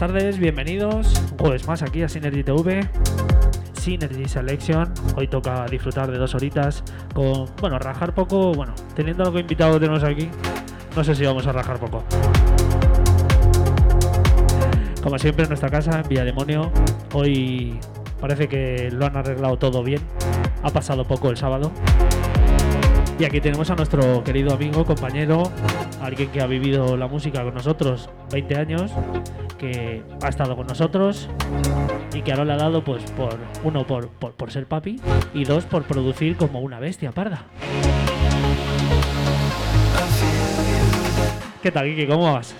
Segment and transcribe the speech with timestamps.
[0.00, 2.88] Tardes, bienvenidos un jueves más aquí a Synergy TV.
[3.74, 4.90] Synergy Selection.
[5.14, 9.80] Hoy toca disfrutar de dos horitas con, bueno, rajar poco, bueno, teniendo algo invitado que
[9.80, 10.30] tenemos aquí,
[10.96, 12.02] no sé si vamos a rajar poco.
[15.02, 16.72] Como siempre en nuestra casa, en Villa Demonio,
[17.12, 17.78] hoy
[18.22, 20.00] parece que lo han arreglado todo bien.
[20.62, 21.72] Ha pasado poco el sábado.
[23.18, 25.42] Y aquí tenemos a nuestro querido amigo, compañero,
[26.00, 28.92] alguien que ha vivido la música con nosotros 20 años,
[29.60, 31.28] que ha estado con nosotros
[32.14, 34.98] y que ahora le ha dado, pues, por uno, por, por, ser papi
[35.34, 37.44] y dos, por producir como una bestia parda.
[41.62, 42.06] ¿Qué tal, Kiki?
[42.06, 42.54] ¿Cómo vas?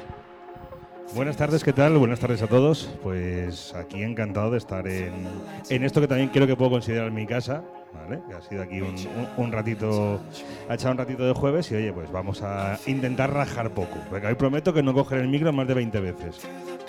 [1.14, 1.96] Buenas tardes, ¿qué tal?
[1.96, 2.90] Buenas tardes a todos.
[3.02, 5.26] Pues aquí encantado de estar en,
[5.70, 7.64] en esto que también creo que puedo considerar mi casa,
[7.94, 8.20] ¿vale?
[8.28, 8.94] Que ha sido aquí un,
[9.36, 10.20] un- ratito,
[10.68, 13.96] ha echado un ratito de jueves y oye, pues vamos a intentar rajar poco.
[14.08, 16.40] Porque hoy prometo que no cogeré el micro más de 20 veces,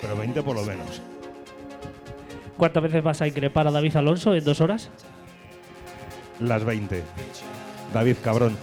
[0.02, 1.00] pero 20 por lo menos.
[2.58, 4.90] ¿Cuántas veces vas a increpar a David Alonso en dos horas?
[6.40, 7.02] Las 20.
[7.94, 8.56] David, cabrón.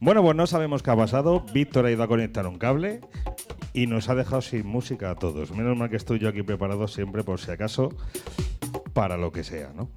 [0.00, 1.44] Bueno, pues no sabemos qué ha pasado.
[1.52, 3.00] Víctor ha ido a conectar un cable
[3.74, 5.52] y nos ha dejado sin música a todos.
[5.52, 7.90] Menos mal que estoy yo aquí preparado siempre por si acaso
[8.94, 9.90] para lo que sea, ¿no?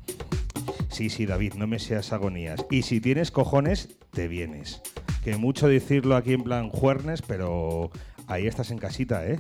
[0.91, 2.65] Sí, sí, David, no me seas agonías.
[2.69, 4.81] Y si tienes cojones, te vienes.
[5.23, 7.91] Que mucho decirlo aquí en plan juernes, pero
[8.27, 9.39] ahí estás en casita, ¿eh?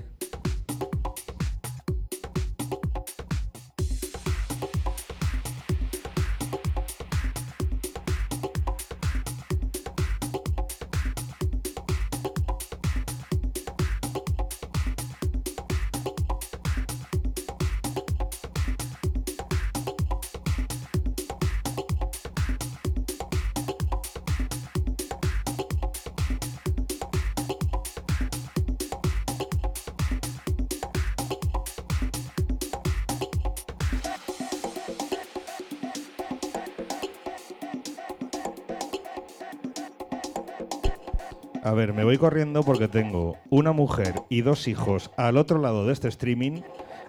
[42.11, 46.59] Voy corriendo porque tengo una mujer y dos hijos al otro lado de este streaming,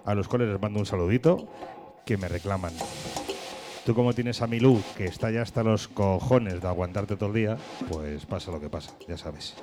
[0.05, 1.45] a los cuales les mando un saludito,
[2.05, 2.71] que me reclaman.
[3.85, 7.35] Tú como tienes a Milú, que está ya hasta los cojones de aguantarte todo el
[7.35, 7.57] día,
[7.89, 9.55] pues pasa lo que pasa, ya sabes.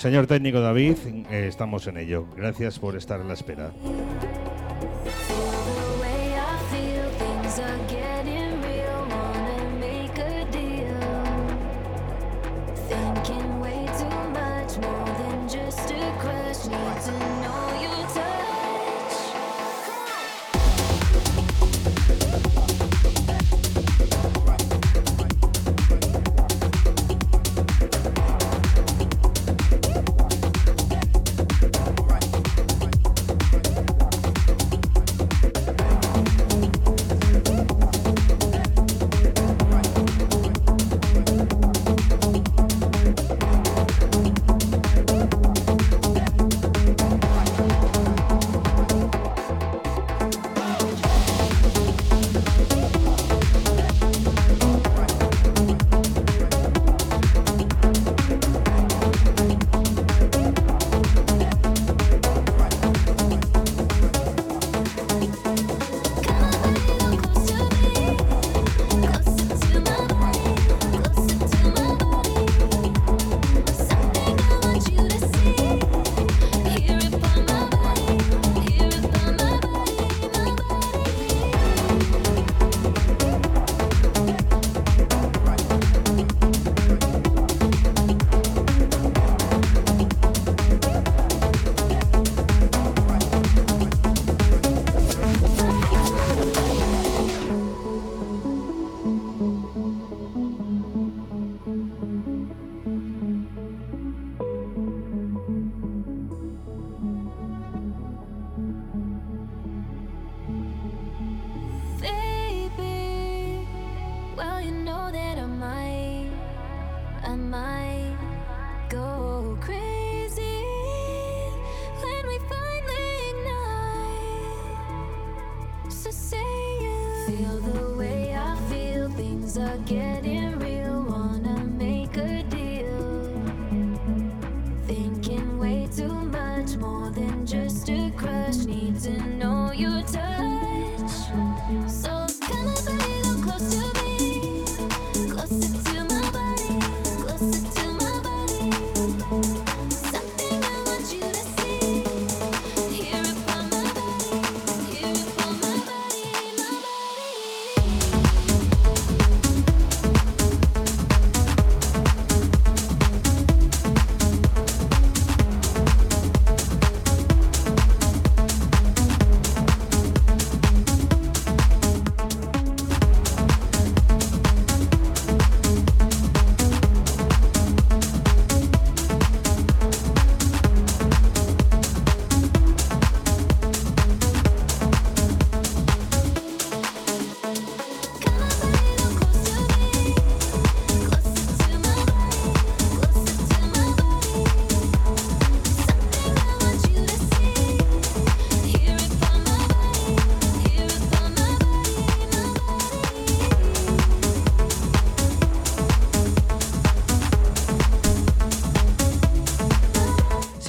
[0.00, 0.96] Señor técnico David,
[1.30, 2.24] eh, estamos en ello.
[2.34, 3.70] Gracias por estar en la espera.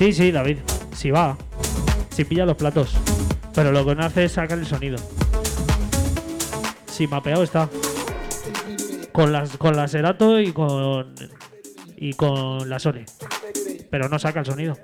[0.02, 0.58] Sí, sí, David.
[0.96, 1.38] Sí va.
[2.10, 2.98] Sí pilla los platos.
[3.54, 4.98] Pero lo que no hace es sacar el sonido.
[6.88, 7.70] Sí, mapeado está.
[9.12, 11.14] Con las con la Serato y con
[11.98, 13.06] y con la Sony.
[13.92, 14.76] Pero no saca el sonido.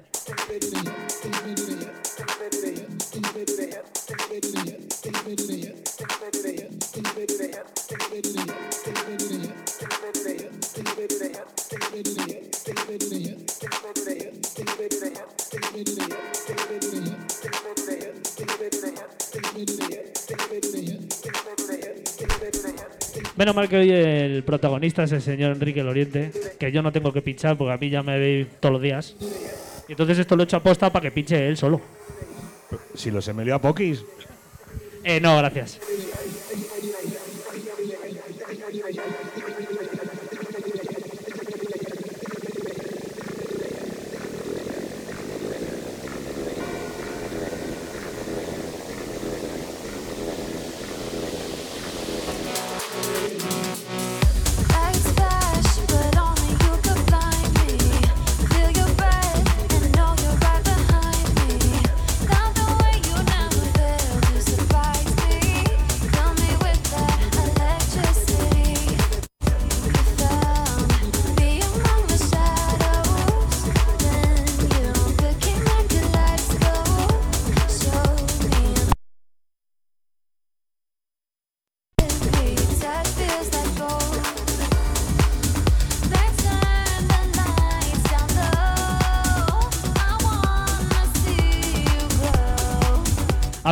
[23.38, 27.14] Menos mal que hoy el protagonista es el señor Enrique Loriente, que yo no tengo
[27.14, 29.16] que pinchar porque a mí ya me veis todos los días.
[29.88, 31.80] Y entonces esto lo he hecho a posta para que pinche él solo.
[32.96, 34.04] Si los Emilio a Pokis.
[35.04, 35.80] Eh, no, gracias.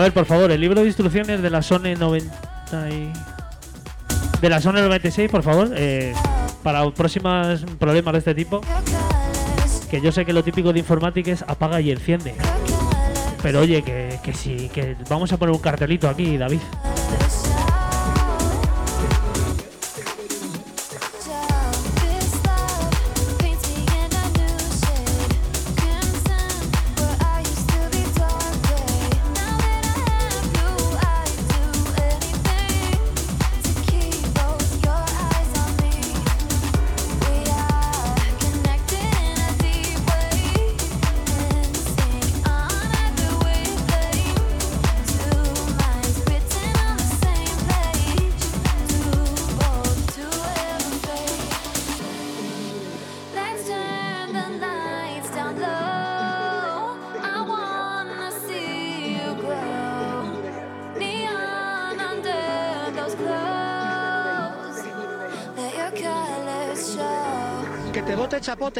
[0.05, 3.11] Ver, por favor, el libro de instrucciones de la Sony 90 y...
[4.39, 6.13] De la Sony 96, por favor, eh,
[6.61, 8.61] para próximos problemas de este tipo.
[9.89, 12.35] Que yo sé que lo típico de informática es apaga y enciende.
[13.41, 16.59] Pero oye, que, que sí, que vamos a poner un cartelito aquí, David.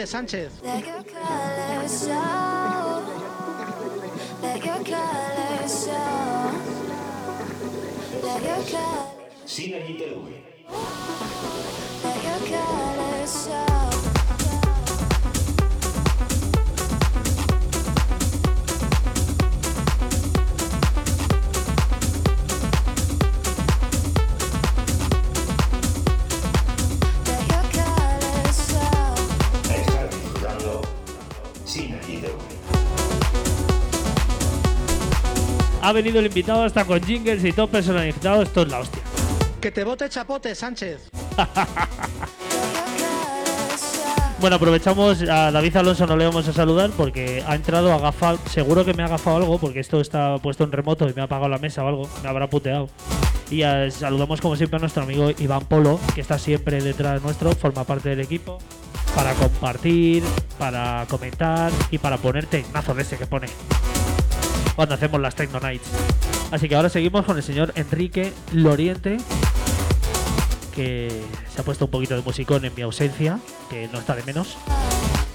[0.06, 0.52] Sánchez.
[35.86, 38.42] Ha venido el invitado hasta con jingles y todo personalizado.
[38.42, 39.04] Esto es la hostia.
[39.62, 41.12] Que te bote chapote, Sánchez.
[44.38, 48.38] Bueno, aprovechamos a David Alonso, no le vamos a saludar porque ha entrado agafado.
[48.50, 51.24] Seguro que me ha agafado algo porque esto está puesto en remoto y me ha
[51.24, 52.10] apagado la mesa o algo.
[52.22, 52.90] Me habrá puteado.
[53.50, 53.62] Y
[53.92, 58.10] saludamos como siempre a nuestro amigo Iván Polo, que está siempre detrás nuestro, forma parte
[58.10, 58.60] del equipo,
[59.16, 60.22] para compartir,
[60.60, 63.48] para comentar y para poner tecnazo de ese que pone
[64.76, 65.88] cuando hacemos las Techno Nights.
[66.52, 69.18] Así que ahora seguimos con el señor Enrique Loriente,
[70.74, 73.40] que se ha puesto un poquito de musicón en mi ausencia,
[73.70, 74.58] que no está de menos.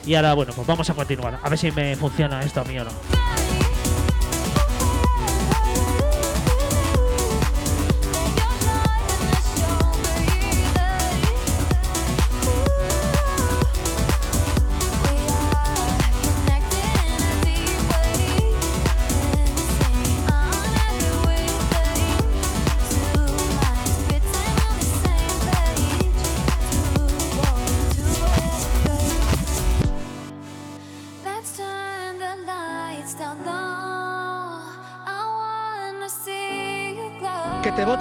[0.07, 1.41] Y ahora, bueno, pues vamos a continuar.
[1.43, 2.91] A ver si me funciona esto a mí o no.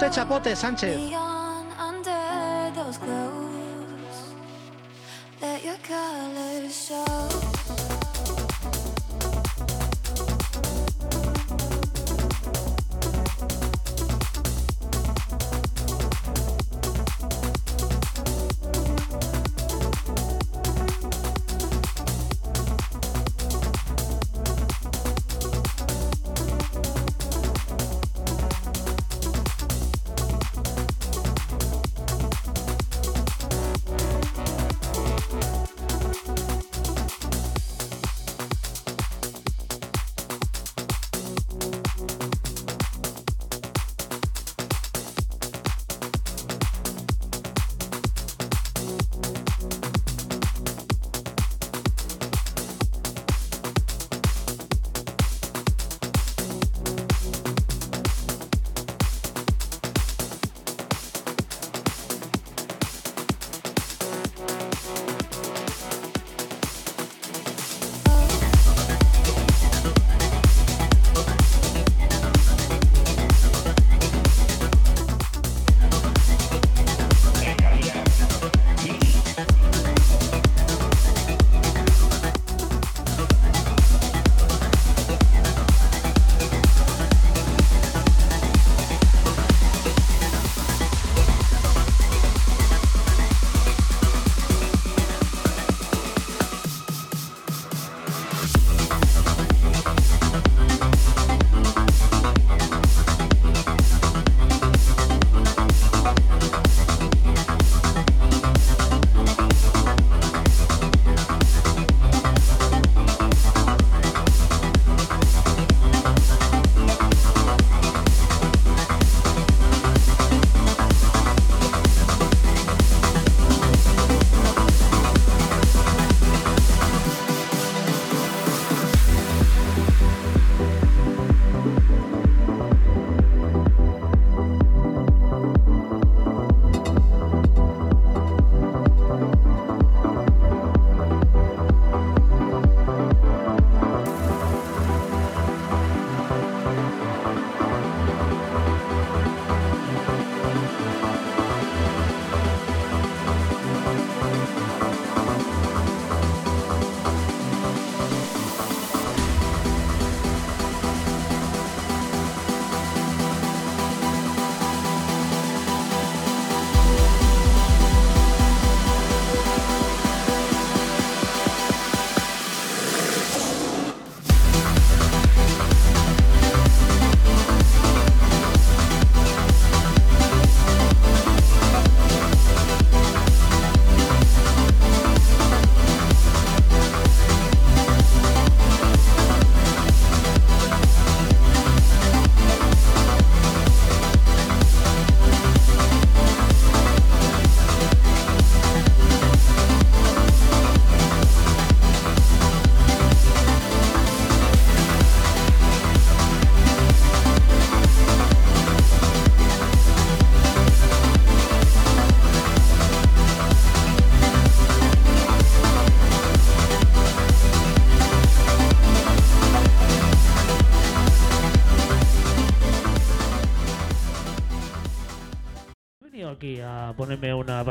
[0.00, 1.29] Que te bote chapote, Sánchez.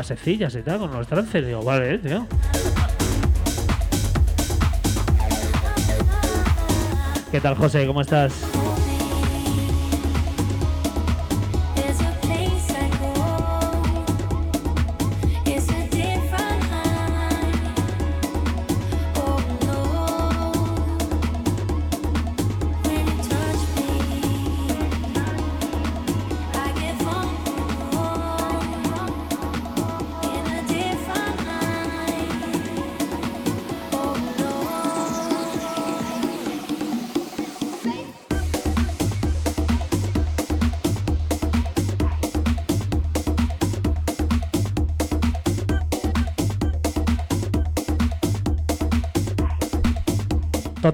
[0.10, 1.46] Basecillas y tal con los trances.
[1.46, 2.26] Digo, vale, tío.
[7.32, 7.86] ¿Qué tal, José?
[7.86, 8.34] ¿Cómo estás?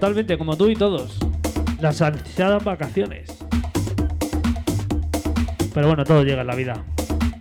[0.06, 1.18] Totalmente, como tú y todos.
[1.82, 3.40] Las ansiadas vacaciones.
[5.74, 6.86] Pero bueno, todo llega en la vida.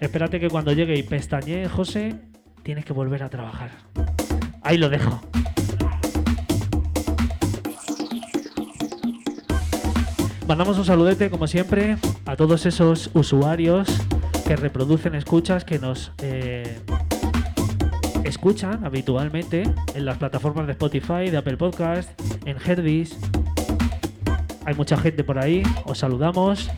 [0.00, 2.14] Espérate que cuando llegue y pestañee, José,
[2.62, 3.72] tienes que volver a trabajar.
[4.62, 5.20] Ahí lo dejo.
[10.48, 13.88] Mandamos un saludete, como siempre, a todos esos usuarios
[14.46, 16.33] que reproducen escuchas, que nos eh,
[18.34, 19.62] escuchan habitualmente
[19.94, 22.10] en las plataformas de Spotify, de Apple Podcast,
[22.44, 23.16] en Herdis.
[24.64, 26.68] Hay mucha gente por ahí, os saludamos.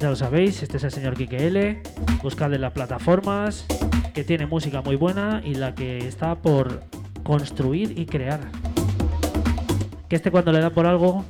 [0.00, 1.82] Ya lo sabéis, este es el señor Kike L.
[2.22, 3.64] Buscad en las plataformas,
[4.12, 6.82] que tiene música muy buena y la que está por
[7.24, 8.40] construir y crear.
[10.10, 11.24] Que este cuando le da por algo,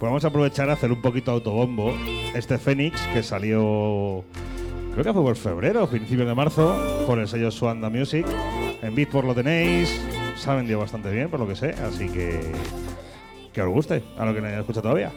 [0.00, 1.94] Pues vamos a aprovechar a hacer un poquito autobombo.
[2.34, 4.24] Este Fénix que salió,
[4.94, 8.24] creo que fue por febrero, principios de marzo, por el sello Swanda Music.
[8.80, 10.00] En Beatport lo tenéis.
[10.36, 11.74] Se ha vendido bastante bien, por lo que sé.
[11.86, 12.40] Así que
[13.52, 15.12] que os guste, a lo que no haya escuchado todavía.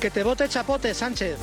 [0.00, 1.36] Que te bote chapote, Sánchez.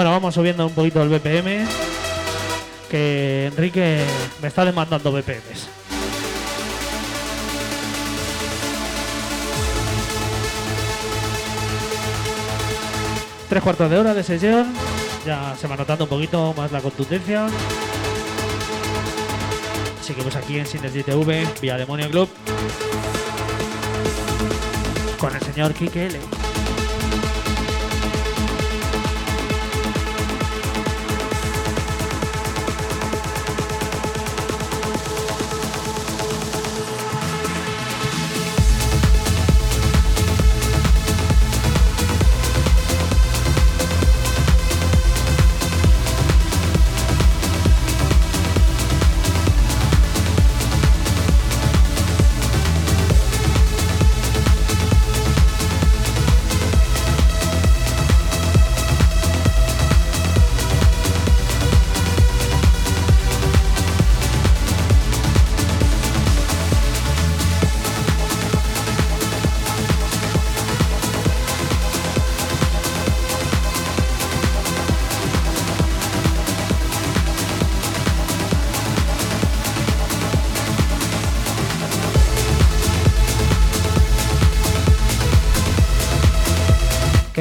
[0.00, 1.66] Bueno, vamos subiendo un poquito el BPM.
[2.90, 4.02] Que Enrique
[4.40, 5.68] me está demandando BPMs.
[13.50, 14.72] Tres cuartos de hora de sesión.
[15.26, 17.48] Ya se va notando un poquito más la contundencia.
[20.00, 22.30] Seguimos aquí en Synergy TV, vía Demonio Club.
[25.18, 26.39] Con el señor Kike L.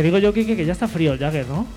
[0.10, 1.68] digo yo, que ya está frío el Jagger, ¿no?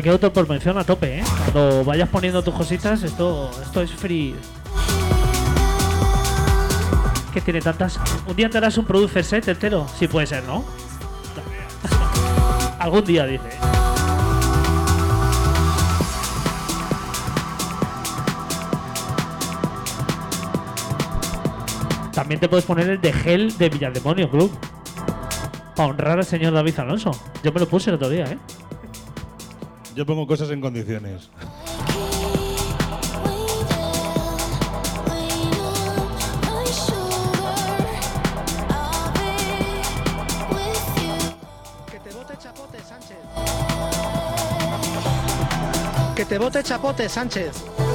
[0.00, 1.24] Aquí auto por mención a tope, ¿eh?
[1.52, 4.34] Cuando vayas poniendo tus cositas, esto, esto es free.
[7.32, 8.00] Que tiene tantas.
[8.26, 9.86] Un día te harás un producer set entero.
[9.98, 10.64] Sí puede ser, ¿no?
[12.78, 13.50] Algún día, dice.
[22.12, 24.50] También te puedes poner el de gel de Villademonio Club.
[25.76, 27.10] Para honrar al señor David Alonso.
[27.42, 28.38] Yo me lo puse el otro día, ¿eh?
[29.94, 31.30] Yo pongo cosas en condiciones.
[46.14, 47.89] Que te bote chapote, Sánchez.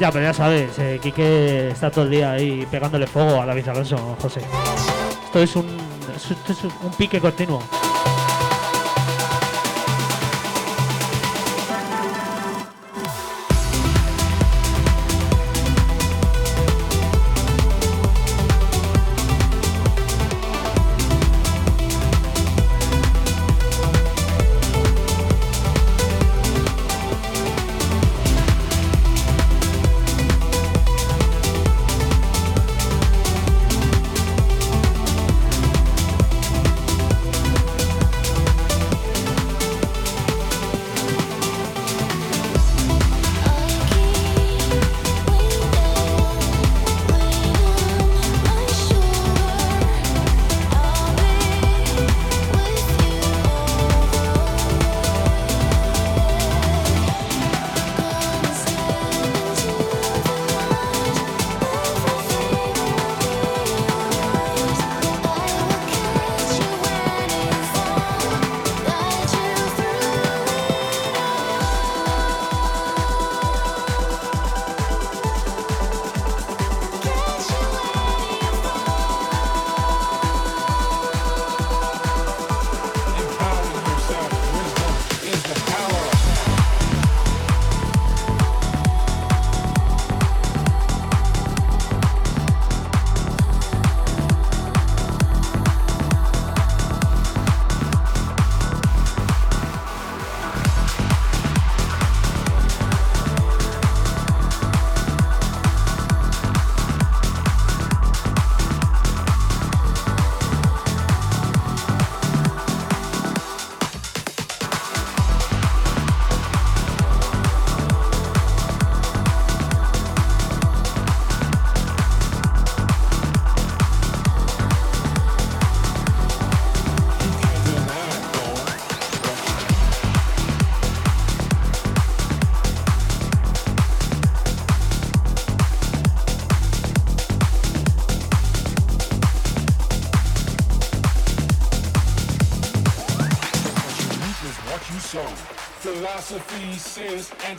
[0.00, 3.68] Ya, pero ya sabes, eh, Quique está todo el día ahí pegándole fuego a David
[3.68, 4.40] Alonso, José.
[5.26, 5.76] Esto es un,
[6.16, 7.62] esto es un pique continuo.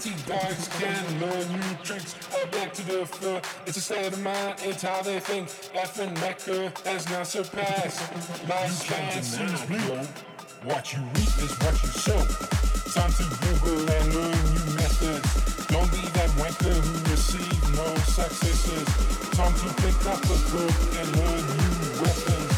[0.05, 2.15] Anti-dogs can learn new tricks.
[2.33, 3.41] All back to the floor.
[3.67, 4.55] It's a state of mind.
[4.63, 5.47] It's how they think.
[5.75, 8.01] F and Mecca has now surpassed.
[8.49, 9.61] Life can seems.
[10.63, 12.17] What you reap is what you sow.
[12.93, 15.67] Time to Google and learn new methods.
[15.67, 18.85] Don't be that wanker who received no successes.
[19.37, 22.50] Time to pick up a book and learn new weapons.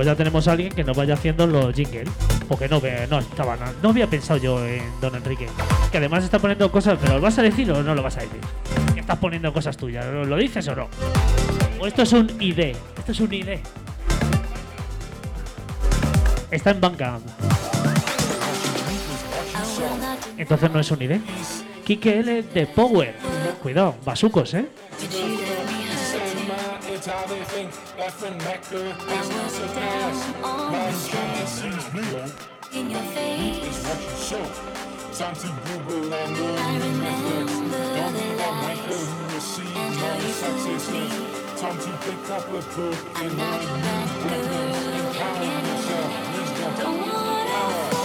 [0.00, 2.08] Pues ya tenemos a alguien que nos vaya haciendo los jingles.
[2.48, 2.80] Porque no,
[3.10, 5.46] no estaba na- no había pensado yo en Don Enrique.
[5.92, 8.20] Que además está poniendo cosas, pero ¿lo vas a decir o no lo vas a
[8.20, 8.40] decir?
[8.96, 10.88] Estás poniendo cosas tuyas, ¿lo, dices o no?
[11.78, 12.74] O esto es un ID.
[12.96, 13.58] Esto es un ID.
[16.50, 17.18] Está en banca.
[20.38, 21.20] Entonces no es un ID.
[21.84, 23.14] Kike L de Power.
[23.62, 24.64] Cuidado, basucos, ¿eh?
[27.62, 30.42] mind, laughing back the past, not so fast.
[30.42, 32.26] My stress is real.
[32.72, 34.44] In your face, it's what you show.
[35.12, 37.52] Time to Google and learn methods.
[37.52, 41.60] Don't need that micro, you will see my success.
[41.60, 44.08] Time to pick up a book and learn new.
[45.00, 47.99] Empower yourself, wisdom, power.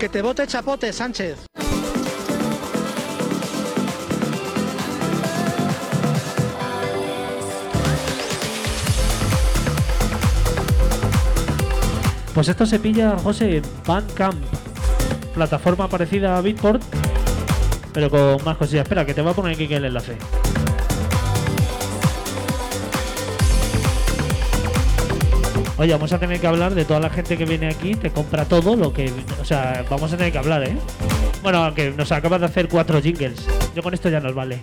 [0.00, 1.44] Que te bote chapote, Sánchez.
[12.32, 14.42] Pues esto se pilla, José, Bandcamp,
[15.34, 16.82] plataforma parecida a Beatport,
[17.92, 18.84] pero con más cosillas.
[18.84, 20.16] Espera, que te voy a poner aquí el enlace.
[25.80, 28.44] Oye, vamos a tener que hablar de toda la gente que viene aquí, te compra
[28.44, 29.10] todo lo que.
[29.40, 30.76] O sea, vamos a tener que hablar, ¿eh?
[31.42, 33.46] Bueno, aunque nos acabas de hacer cuatro jingles.
[33.74, 34.60] Yo con esto ya nos vale.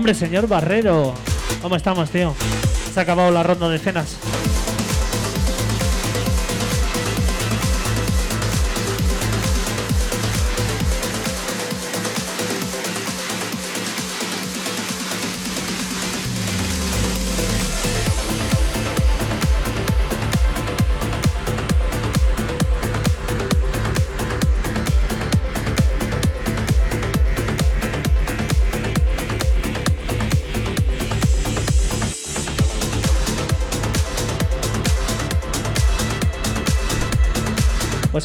[0.00, 1.12] Hombre, señor Barrero.
[1.60, 2.34] ¿Cómo estamos, tío?
[2.94, 4.16] Se ha acabado la ronda de cenas.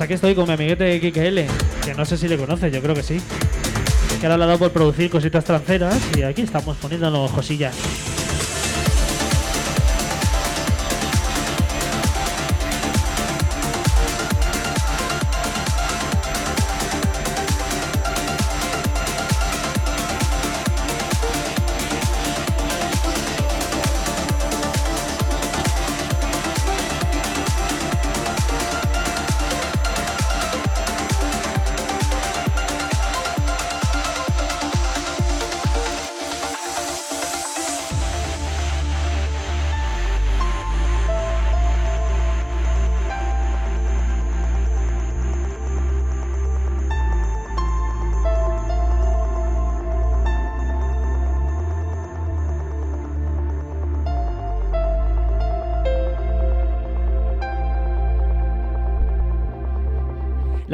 [0.05, 1.47] Aquí estoy con mi amiguete Kike L,
[1.83, 3.19] que no sé si le conoce, yo creo que sí.
[4.19, 7.75] Que ahora le ha dado por producir cositas tranceras y aquí estamos poniéndonos cosillas.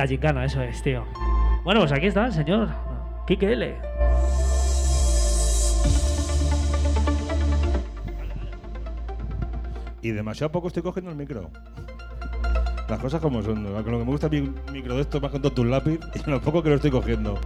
[0.01, 1.05] La gincana, eso es, tío.
[1.63, 2.69] Bueno, pues aquí está el señor
[3.27, 3.75] Kike L.
[10.01, 11.51] Y demasiado poco estoy cogiendo el micro.
[12.89, 13.63] Las cosas como son.
[13.63, 16.27] Lo que me gusta mi micro de esto es más con todo un lápiz y
[16.27, 17.39] lo poco que lo estoy cogiendo.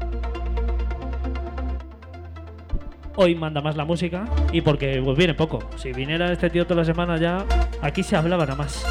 [3.18, 5.60] Hoy manda más la música y porque pues, viene poco.
[5.76, 7.46] Si viniera este tío toda la semana ya,
[7.82, 8.86] aquí se hablaba nada más.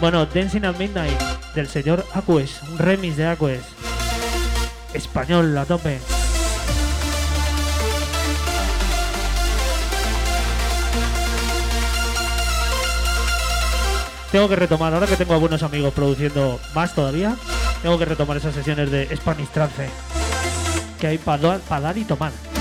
[0.00, 3.62] Bueno, Dancing at Midnight del señor Acues, un remix de Acues.
[4.94, 5.98] Español a tope.
[14.30, 17.36] Tengo que retomar, ahora que tengo a buenos amigos produciendo más todavía,
[17.82, 19.90] tengo que retomar esas sesiones de Spanish Trance,
[20.98, 22.51] que hay para dar y tomar.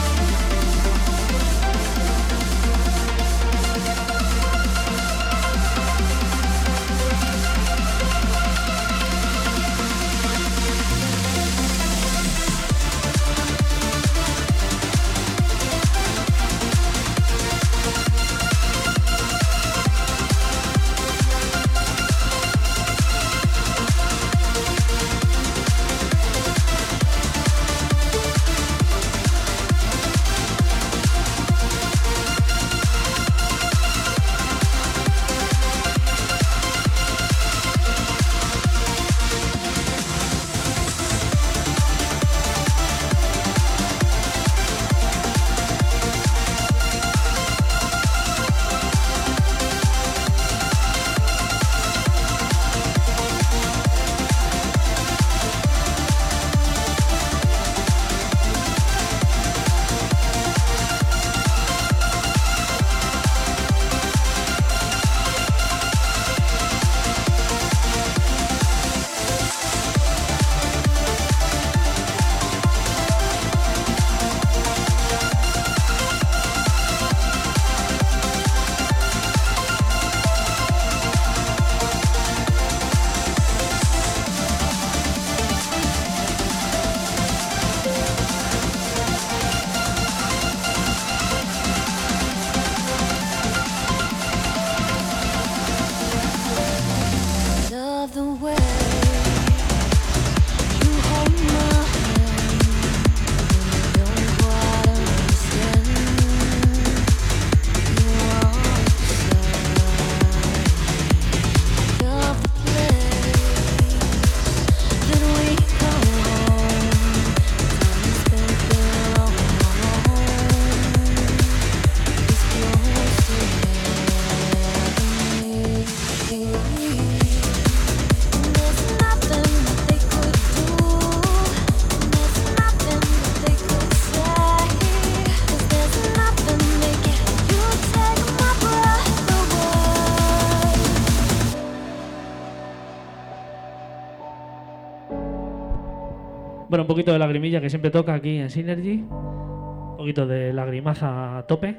[146.92, 149.06] poquito de lagrimilla que siempre toca aquí en Synergy.
[149.10, 151.78] Un poquito de lagrimaza a tope.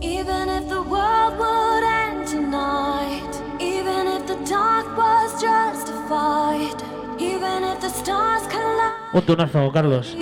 [0.00, 6.80] Even if the world would end tonight, even if the dark was justified,
[7.18, 8.94] even if the stars collide.
[9.14, 10.16] Un tunazo, Carlos.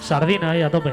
[0.00, 0.92] Sardina ahí a tope.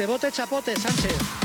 [0.00, 1.39] Te bote chapote, Sánchez.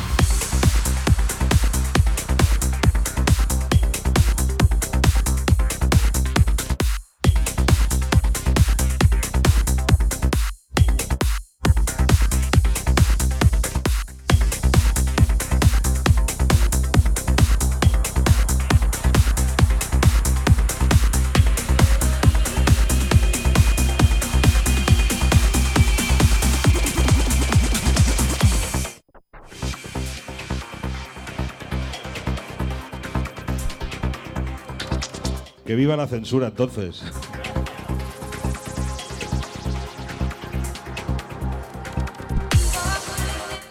[35.75, 37.03] Que viva la censura entonces.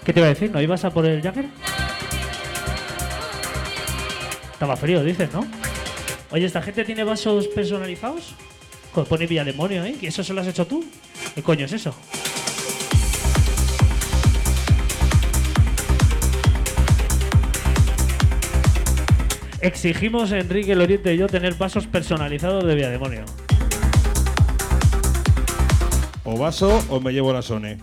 [0.05, 0.51] ¿Qué te iba a decir?
[0.51, 1.47] ¿No ibas a por el Jagger?
[4.53, 5.47] Estaba frío, dices, ¿no?
[6.31, 8.35] Oye, ¿esta gente tiene vasos personalizados?
[9.09, 9.97] Pone Villa Demonio, ¿eh?
[9.99, 10.85] ¿Y eso se lo has hecho tú?
[11.35, 11.95] ¿Qué coño es eso?
[19.65, 23.25] Exigimos, Enrique, el Oriente y yo, tener vasos personalizados de Villa Demonio.
[26.23, 27.79] O vaso o me llevo la Sone.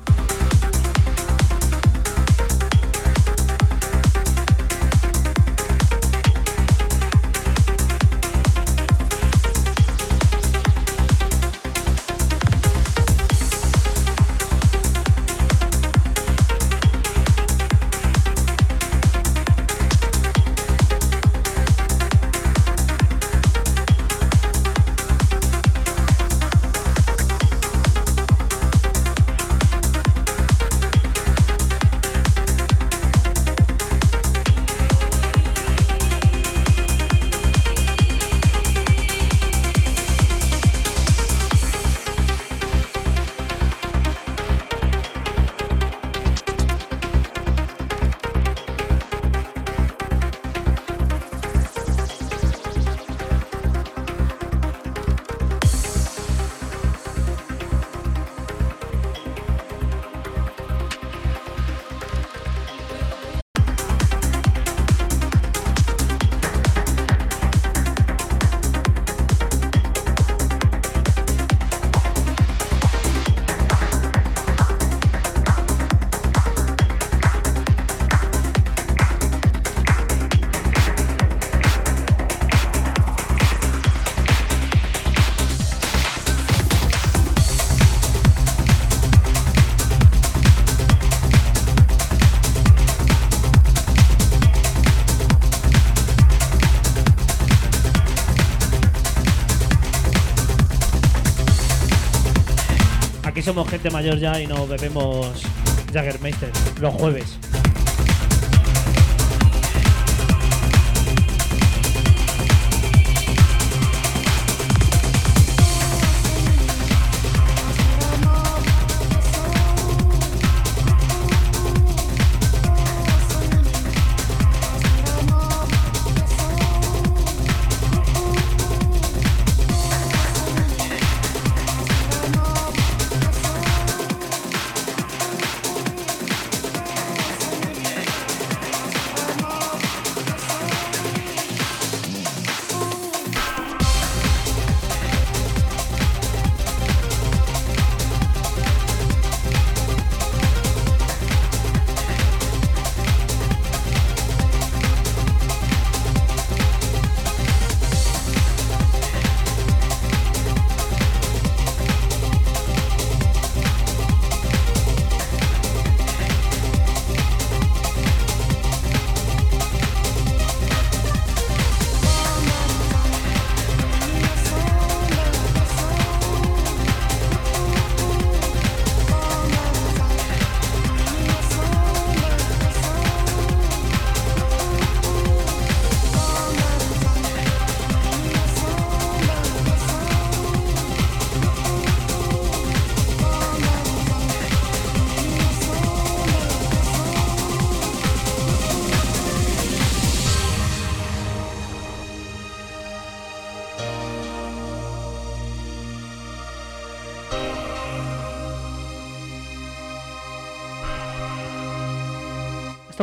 [103.54, 105.44] Somos gente mayor ya y no bebemos
[105.92, 106.50] Jaggermeister
[106.80, 107.51] los jueves.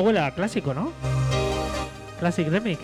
[0.09, 0.91] Huele a clásico, ¿no?
[2.19, 2.81] Classic Remix.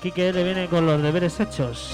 [0.00, 1.90] Kike le viene con los deberes hechos.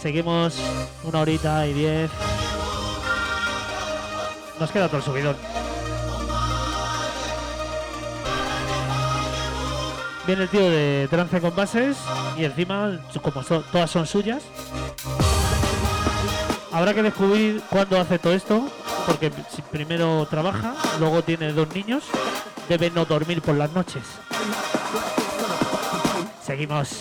[0.00, 0.56] Seguimos
[1.04, 2.10] una horita y diez.
[4.58, 5.36] Nos queda todo el.
[10.26, 11.98] Viene el tío de trance con bases
[12.38, 14.42] y encima, como so- todas son suyas,
[16.76, 18.68] habrá que descubrir cuándo hace todo esto,
[19.06, 19.32] porque
[19.70, 22.04] primero trabaja, luego tiene dos niños,
[22.68, 24.02] debe no dormir por las noches.
[26.42, 27.00] Seguimos.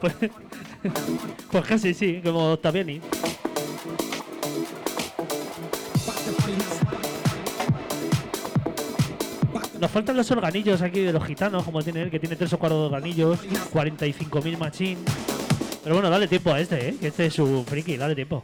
[0.00, 0.14] Pues,
[1.50, 3.00] pues, casi sí, como Ottaviani.
[9.80, 12.58] Nos faltan los organillos aquí de los gitanos, como tiene él, que tiene tres o
[12.58, 13.40] cuatro organillos,
[13.72, 14.98] 45.000 machín.
[15.82, 16.96] Pero bueno, dale tiempo a este, ¿eh?
[16.98, 18.42] que este es su friki, dale tiempo.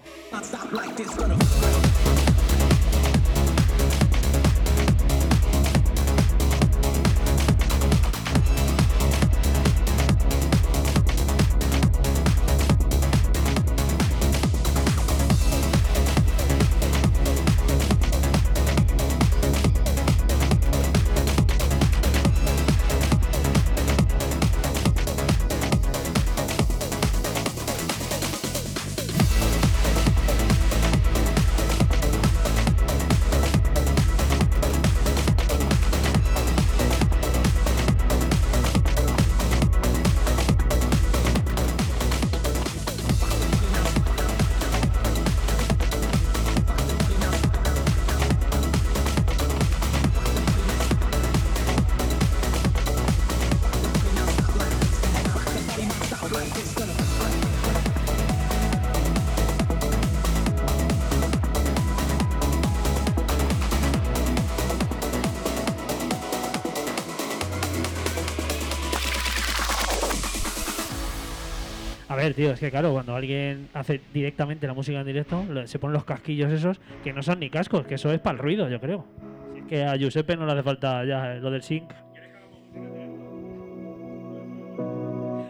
[72.40, 76.04] Tío, es que claro, cuando alguien hace directamente la música en directo, se ponen los
[76.04, 79.04] casquillos esos, que no son ni cascos, que eso es para el ruido, yo creo.
[79.52, 81.92] Si es que a Giuseppe no le hace falta ya lo del sync.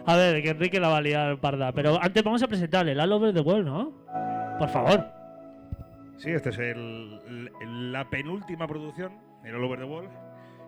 [0.05, 1.71] A ver, que Enrique la va a liar parda.
[1.71, 3.93] Pero antes vamos a presentarle el All Over the World, ¿no?
[4.59, 5.05] Por favor.
[6.17, 9.13] Sí, este es el, la penúltima producción,
[9.45, 10.09] el All Over the Wall.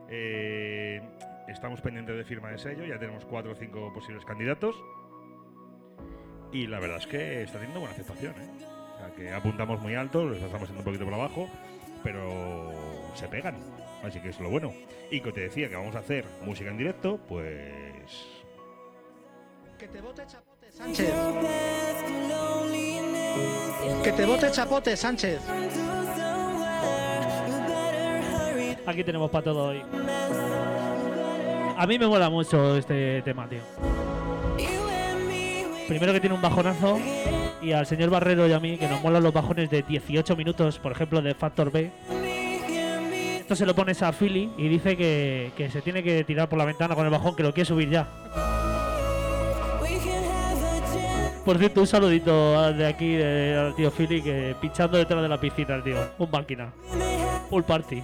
[0.10, 1.02] Eh,
[1.50, 4.82] estamos pendientes de firma de sello, ya tenemos cuatro o cinco posibles candidatos.
[6.54, 8.34] Y la verdad es que está teniendo buena aceptación.
[8.34, 8.48] ¿eh?
[8.96, 11.50] O sea, que apuntamos muy alto, lo estamos haciendo un poquito por abajo,
[12.04, 12.72] pero
[13.16, 13.56] se pegan.
[14.04, 14.72] Así que es lo bueno.
[15.10, 18.44] Y que te decía que vamos a hacer música en directo, pues
[19.80, 21.14] Que te bote chapote, Sánchez.
[24.04, 25.42] Que te bote chapote, Sánchez.
[28.86, 29.82] Aquí tenemos para todo hoy.
[31.76, 33.62] A mí me mola mucho este tema, tío.
[35.88, 37.00] Primero que tiene un bajonazo
[37.62, 40.80] y al señor Barrero y a mí que nos molan los bajones de 18 minutos,
[40.80, 41.92] por ejemplo, de Factor B.
[43.40, 46.58] Esto se lo pones a Philly y dice que, que se tiene que tirar por
[46.58, 48.08] la ventana con el bajón, que lo quiere subir ya.
[51.46, 55.76] Por cierto, un saludito de aquí al tío Philly que pinchando detrás de la piscina,
[55.76, 55.98] el tío.
[56.18, 56.72] Un máquina.
[57.50, 58.02] Full party.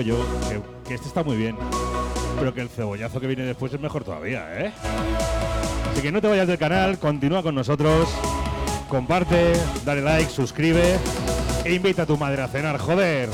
[0.00, 0.16] Yo
[0.48, 1.56] que, que este está muy bien.
[2.38, 4.72] pero que el cebollazo que viene después es mejor todavía, ¿eh?
[5.92, 8.08] Así que no te vayas del canal, continúa con nosotros,
[8.88, 9.52] comparte,
[9.84, 10.98] dale like, suscribe
[11.64, 13.28] e invita a tu madre a cenar, joder.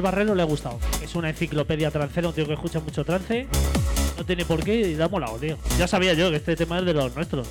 [0.00, 0.78] Barrero le ha gustado.
[1.02, 3.46] Es una enciclopedia trancera, un tío que escucha mucho trance.
[4.16, 5.56] No tiene por qué y da molado, tío.
[5.78, 7.48] Ya sabía yo que este tema es de los nuestros.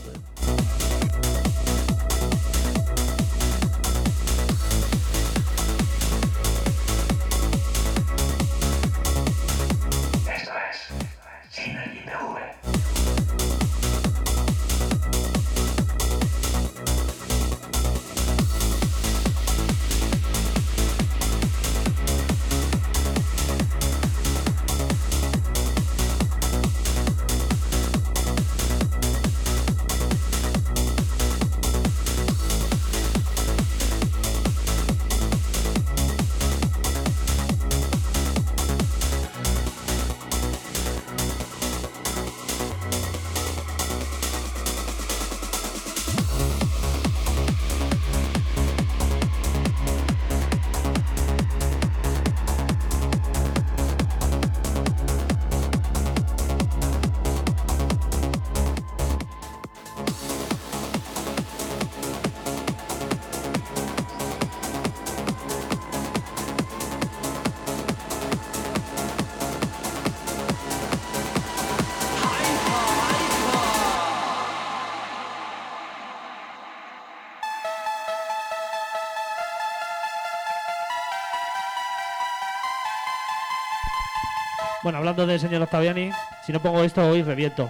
[84.82, 86.12] Bueno, hablando del señor Octaviani,
[86.46, 87.70] si no pongo esto hoy reviento.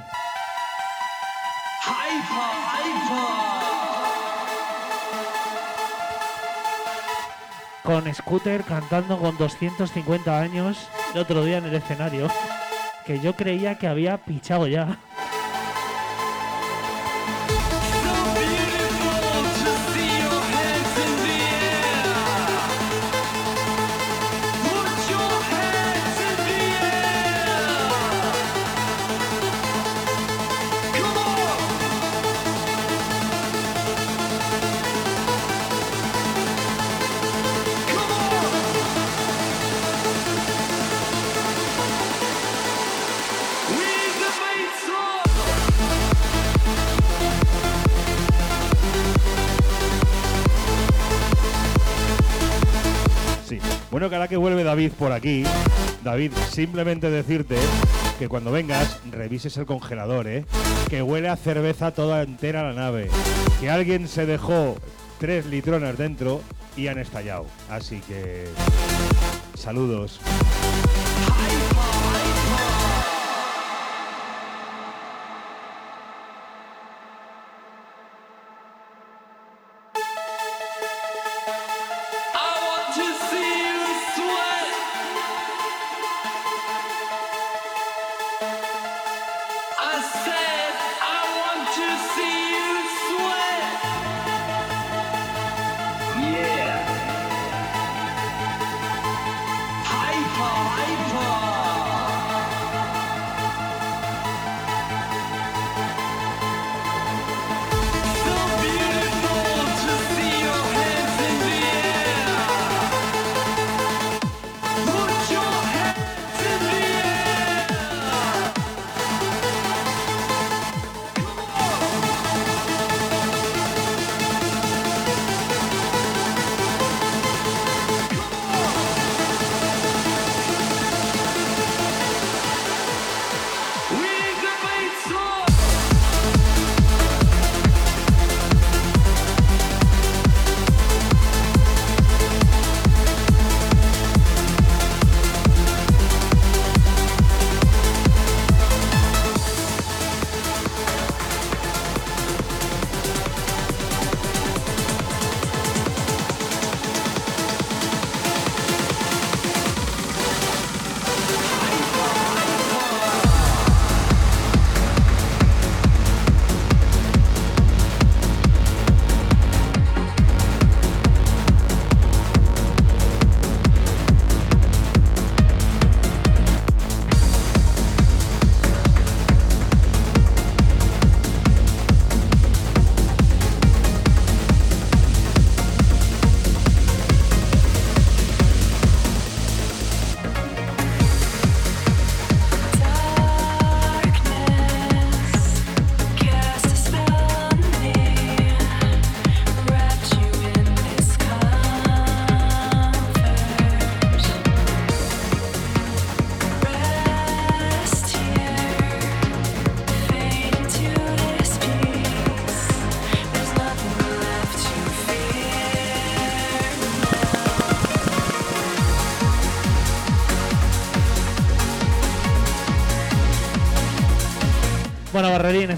[7.83, 12.27] Con Scooter cantando con 250 años el otro día en el escenario,
[13.05, 14.99] que yo creía que había pichado ya.
[54.29, 55.43] Que vuelve David por aquí,
[56.03, 57.57] David, simplemente decirte
[58.19, 60.45] que cuando vengas revises el congelador, ¿eh?
[60.87, 63.09] Que huele a cerveza toda entera la nave.
[63.59, 64.75] Que alguien se dejó
[65.19, 66.41] tres litrones dentro
[66.77, 67.47] y han estallado.
[67.69, 68.47] Así que...
[69.55, 70.19] Saludos.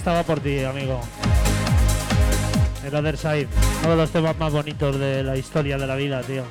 [0.02, 1.00] Estaba por ti, amigo.
[2.84, 3.48] El Other Side,
[3.84, 6.44] uno de los temas más bonitos de la historia de la vida, tío.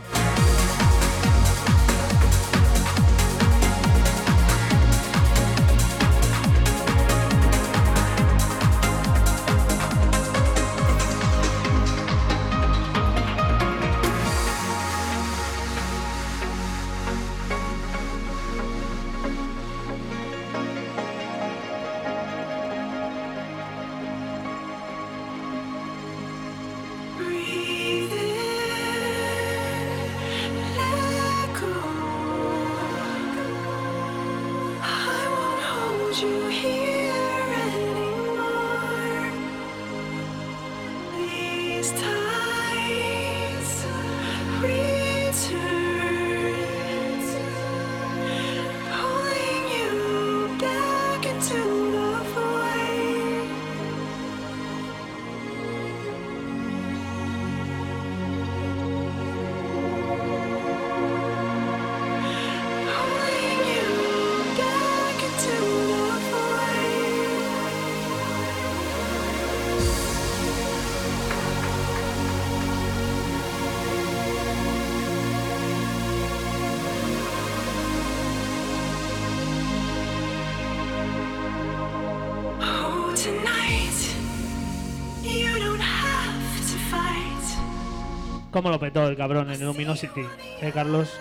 [88.60, 90.20] Cómo lo petó el cabrón en Luminosity,
[90.60, 91.18] ¿eh, Carlos?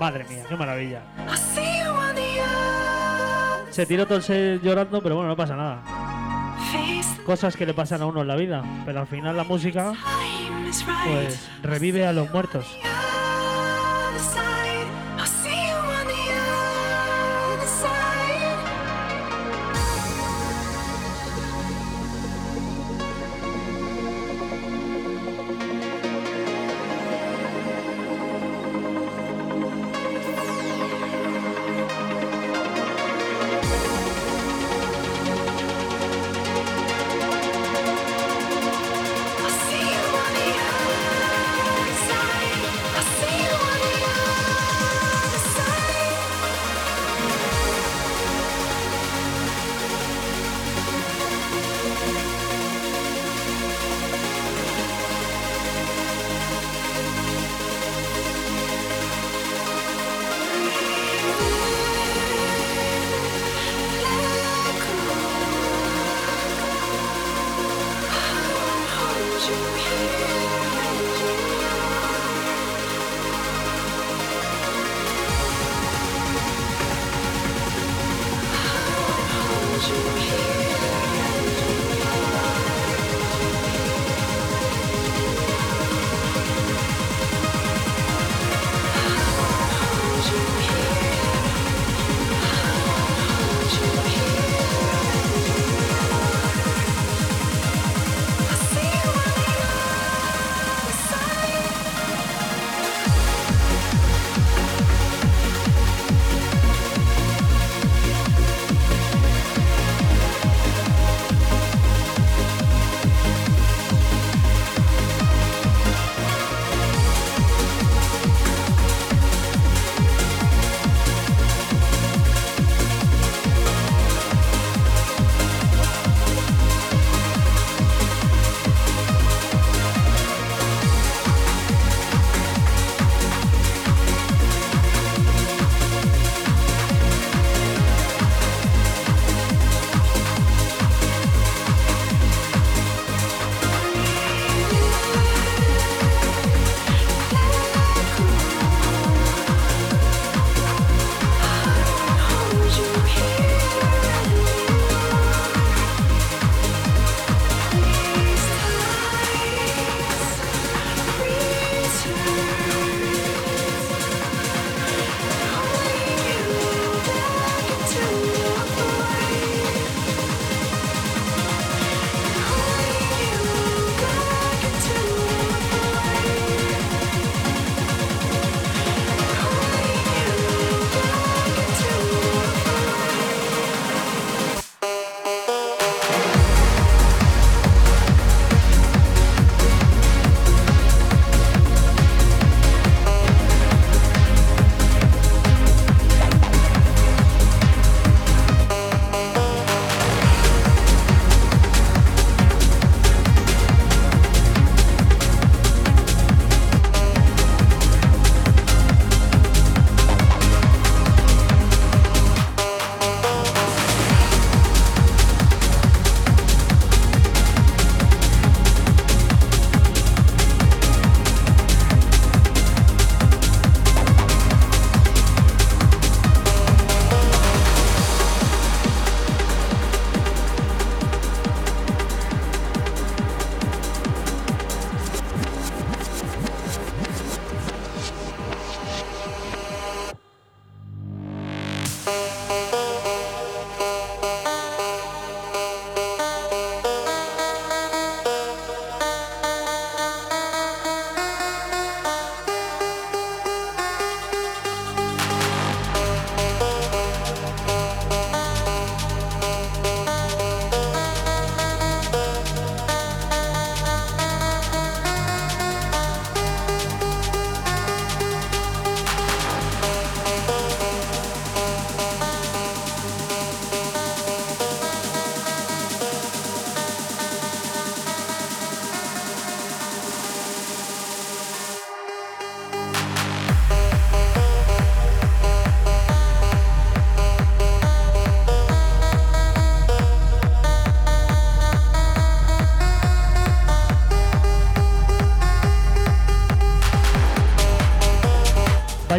[0.00, 1.02] Madre mía, qué maravilla.
[3.70, 5.84] Se tiró todo el set llorando, pero bueno, no pasa nada.
[7.24, 9.92] Cosas que le pasan a uno en la vida, pero al final la música,
[11.06, 12.66] pues, revive a los muertos.
[79.80, 80.59] pleasure.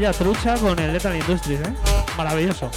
[0.01, 1.73] Vaya trucha con el Lethal Industries, ¿eh?
[2.17, 2.71] Maravilloso.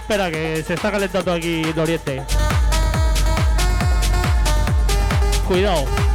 [0.00, 2.24] Espera, que se está calentando aquí el.
[5.46, 6.09] Cuidado.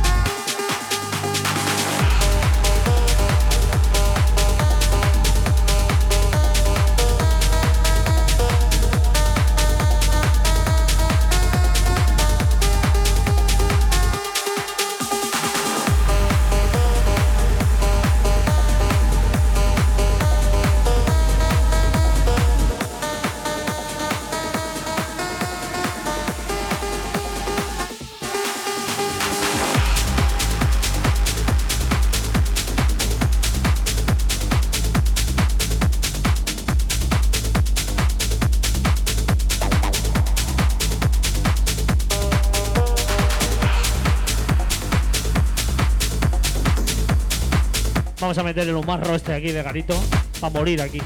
[48.35, 49.95] Vamos a meter el humarro este aquí de garito
[50.41, 50.99] para morir aquí.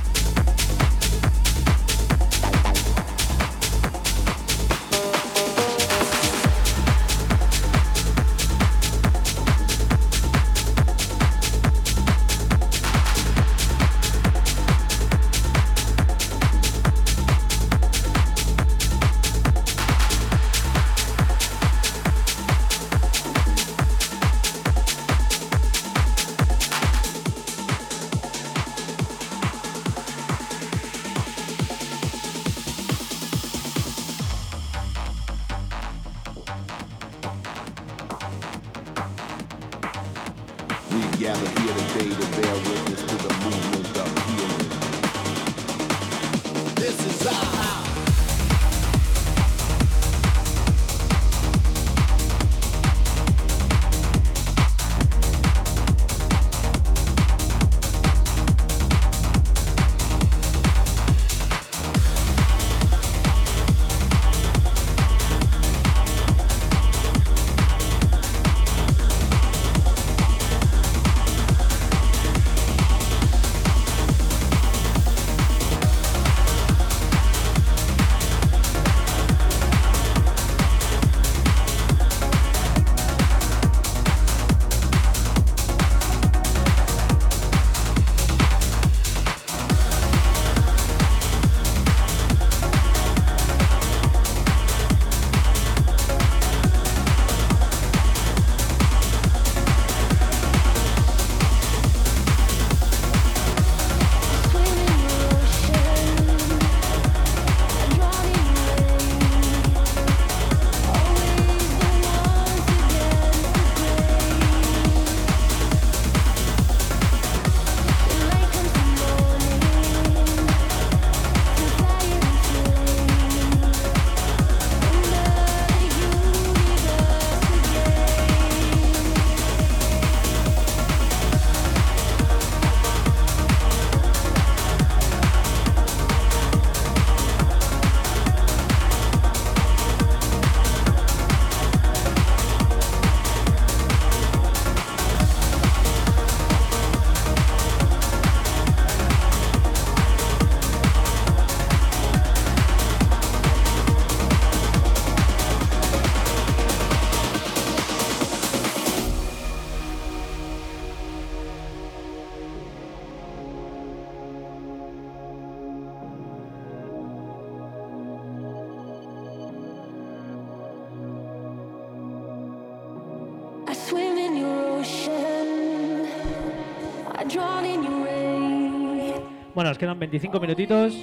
[179.79, 180.93] Quedan 25 minutitos.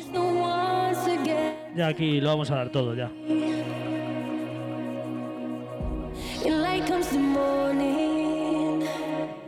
[1.74, 3.10] Ya aquí lo vamos a dar todo ya.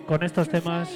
[0.06, 0.90] Con estos temas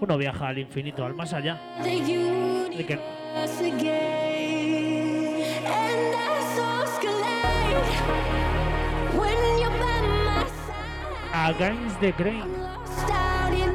[0.00, 1.60] uno viaja al infinito, al más allá.
[1.82, 2.98] De que.
[11.34, 12.44] Against the Grain.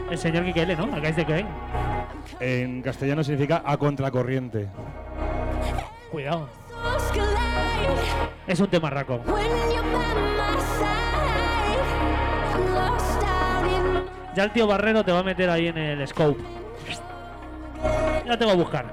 [0.09, 0.83] El señor Kikele, ¿no?
[0.95, 1.47] Against the Grain.
[2.39, 4.67] En castellano significa a contracorriente.
[6.11, 6.49] Cuidado.
[8.45, 9.19] Es un tema raco.
[14.35, 16.43] Ya el tío Barrero te va a meter ahí en el scope.
[18.25, 18.85] Ya te va a buscar.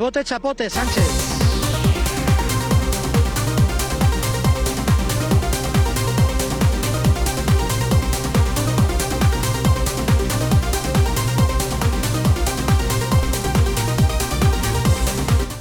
[0.00, 1.04] Te bote chapote, Sánchez.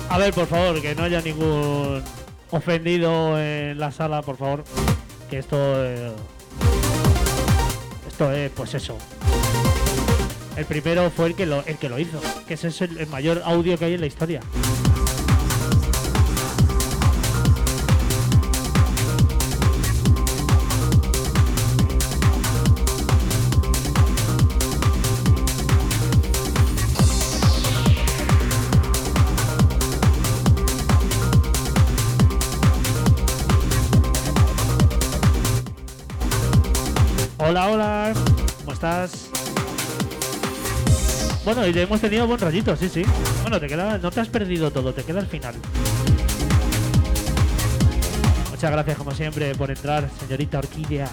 [0.10, 2.02] A ver, por favor, que no haya ningún
[2.52, 4.64] ofendido en la sala, por favor.
[5.30, 5.58] Que esto.
[5.60, 6.14] eh,
[8.08, 8.98] esto es, pues eso.
[10.60, 12.20] El primero fue el que lo, el que lo hizo.
[12.46, 14.42] Que ese es el, el mayor audio que hay en la historia.
[41.52, 43.04] Bueno, y hemos tenido buen rollito, sí, sí.
[43.42, 45.56] Bueno, te queda, no te has perdido todo, te queda el final.
[48.52, 51.10] Muchas gracias, como siempre, por entrar, señorita Orquídea.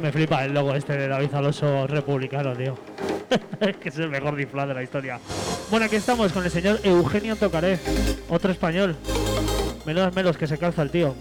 [0.00, 2.76] Me flipa el logo este de David Alonso republicano, tío.
[3.80, 5.20] Que es el mejor disfraz de la historia.
[5.70, 7.78] Bueno, aquí estamos con el señor Eugenio Tocaré,
[8.28, 8.96] otro español.
[9.84, 11.14] Menudas melos que se calza el tío.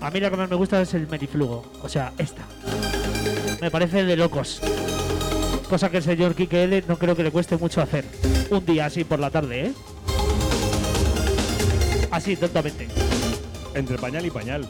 [0.00, 2.42] A mí la que más me gusta es el meriflugo, o sea, esta.
[3.60, 4.60] Me parece de locos.
[5.68, 8.04] Cosa que el señor Kike L no creo que le cueste mucho hacer.
[8.50, 9.72] Un día así por la tarde, ¿eh?
[12.10, 12.88] Así, tontamente.
[13.74, 14.66] Entre pañal y pañal.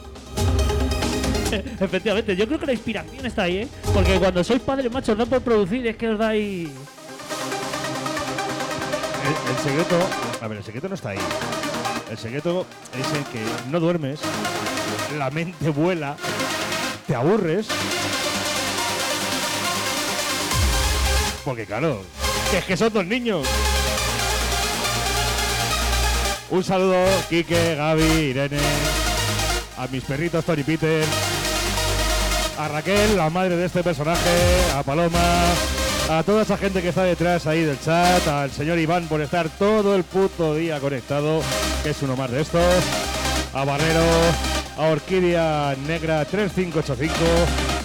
[1.79, 3.67] Efectivamente, yo creo que la inspiración está ahí, ¿eh?
[3.93, 6.69] Porque cuando sois padres machos no por producir, es que os dais.
[9.21, 10.09] El, el secreto.
[10.41, 11.19] A ver, el secreto no está ahí.
[12.09, 12.65] El secreto
[12.99, 14.19] es el que no duermes,
[15.17, 16.17] la mente vuela,
[17.07, 17.67] te aburres.
[21.45, 22.01] Porque claro,
[22.53, 23.47] es que son dos niños.
[26.49, 28.59] Un saludo, Quique, Gaby, Irene,
[29.77, 31.05] a mis perritos Tony Peter,
[32.57, 34.29] a Raquel, la madre de este personaje,
[34.75, 35.19] a Paloma,
[36.09, 39.49] a toda esa gente que está detrás ahí del chat, al señor Iván por estar
[39.49, 41.41] todo el puto día conectado,
[41.83, 42.83] que es uno más de estos,
[43.53, 44.03] a Barrero,
[44.77, 47.23] a Orquídea Negra 3585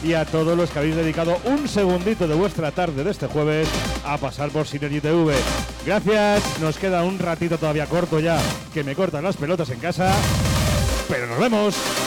[0.02, 3.68] y a todos los que habéis dedicado un segundito de vuestra tarde de este jueves
[4.05, 5.34] a pasar por Synergy TV.
[5.84, 8.38] Gracias, nos queda un ratito todavía corto ya,
[8.72, 10.14] que me cortan las pelotas en casa,
[11.09, 12.05] pero nos vemos.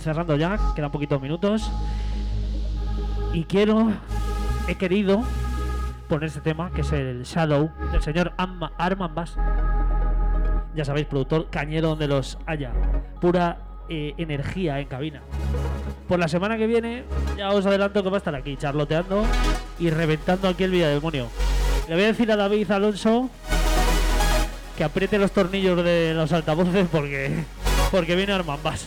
[0.00, 1.70] Cerrando ya, quedan poquitos minutos.
[3.32, 3.92] Y quiero,
[4.68, 5.22] he querido
[6.08, 9.36] poner este tema, que es el Shadow, del señor Amma- Arman Bass.
[10.74, 12.72] Ya sabéis, productor cañero donde los haya.
[13.20, 13.58] Pura
[13.88, 15.20] eh, energía en cabina.
[16.08, 17.04] Por la semana que viene,
[17.36, 19.24] ya os adelanto que va a estar aquí, charloteando
[19.78, 21.28] y reventando aquí el Demonio.
[21.88, 23.30] Le voy a decir a David Alonso
[24.76, 27.44] que apriete los tornillos de los altavoces porque,
[27.90, 28.86] porque viene Arman Bass.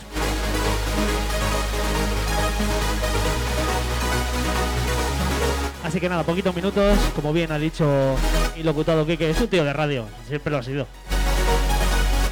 [5.94, 8.16] Así que nada, poquitos minutos, como bien ha dicho
[8.56, 10.88] mi locutado Kike, es un tío de radio, siempre lo ha sido.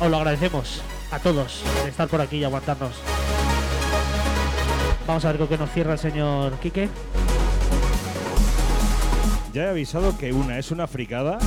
[0.01, 0.83] Os lo agradecemos
[1.13, 2.91] a todos de estar por aquí y aguantarnos.
[5.07, 6.89] Vamos a ver con qué nos cierra el señor Kike.
[9.53, 11.39] Ya he avisado que una es una fricada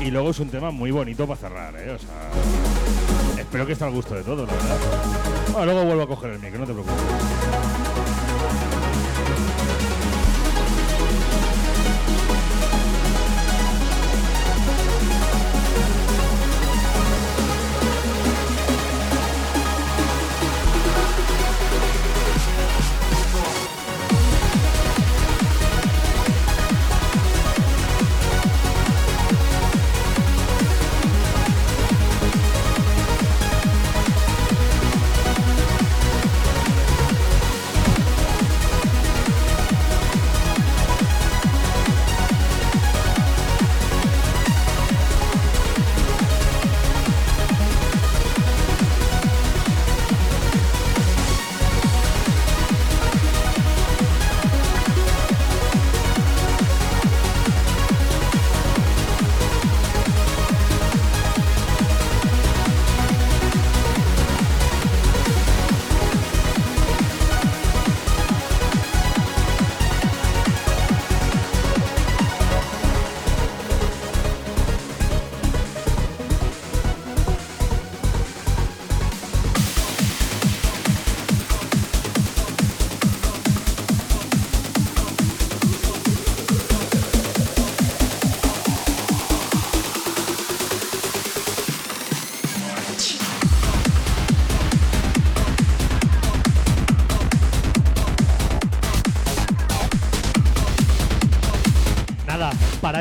[0.00, 1.92] y luego es un tema muy bonito para cerrar, ¿eh?
[1.92, 4.78] O sea, espero que esté al gusto de todos, verdad.
[5.52, 7.61] Bueno, luego vuelvo a coger el micro, no te preocupes.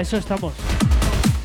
[0.02, 0.53] Eso estamos.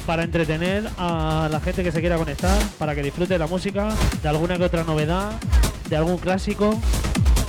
[0.07, 3.91] Para entretener a la gente que se quiera conectar, para que disfrute de la música,
[4.23, 5.33] de alguna que otra novedad,
[5.89, 6.79] de algún clásico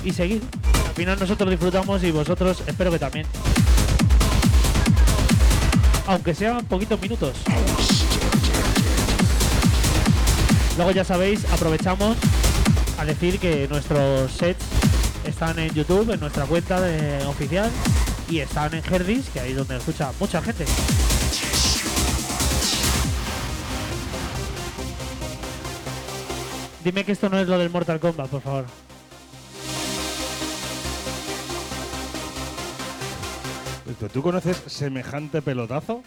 [0.04, 0.42] y seguir.
[0.88, 3.26] Al final nosotros disfrutamos y vosotros espero que también.
[6.08, 7.34] Aunque sean poquitos minutos.
[10.76, 12.18] Luego ya sabéis, aprovechamos
[13.00, 14.66] a decir que nuestros sets
[15.26, 16.82] están en YouTube, en nuestra cuenta
[17.28, 17.70] oficial,
[18.30, 20.66] y están en Herdis, que ahí es donde escucha mucha gente.
[26.84, 28.66] Dime que esto no es lo del Mortal Kombat, por favor.
[34.00, 36.04] ¿Pero ¿Tú conoces semejante pelotazo?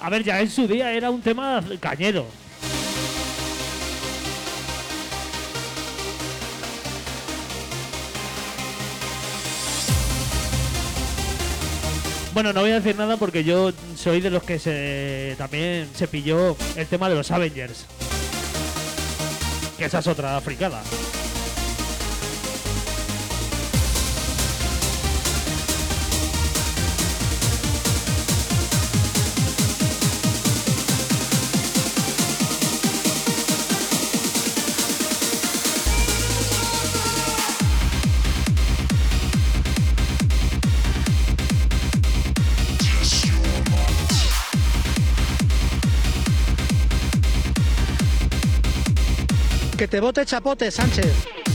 [0.00, 2.26] A ver, ya en su día era un tema cañero.
[12.38, 16.06] Bueno, no voy a decir nada porque yo soy de los que se también se
[16.06, 17.84] pilló el tema de los Avengers.
[19.76, 20.80] Que esa es otra fricada.
[49.88, 51.47] Te bote chapote, Sánchez.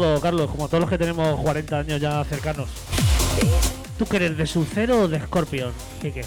[0.00, 2.68] Todo, Carlos, como todos los que tenemos 40 años ya cercanos.
[3.96, 5.70] ¿Tú qué eres de Sub-Zero o de Scorpion?
[6.02, 6.24] ¿Qué qué?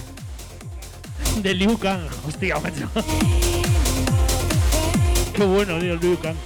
[1.42, 2.90] De Liu Kang, hostia, macho.
[5.34, 6.38] Qué bueno, tío, Liu Kang.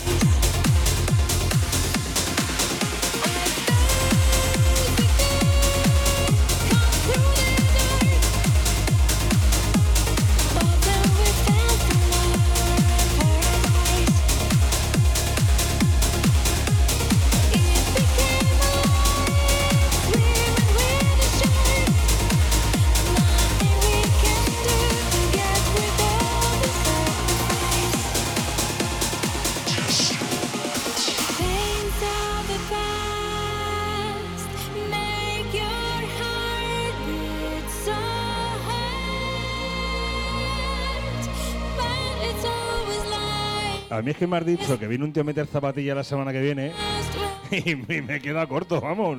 [44.22, 46.74] Que me has dicho que viene un tío a meter zapatilla la semana que viene
[47.52, 49.18] y me queda corto, vamos.